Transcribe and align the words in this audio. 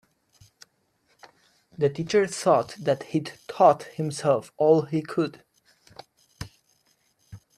The 1.77 1.87
teacher 1.87 2.25
thought 2.25 2.73
that 2.79 3.03
he'd 3.03 3.33
taught 3.47 3.83
himself 3.83 4.51
all 4.57 4.85
he 4.85 5.03
could. 5.03 5.43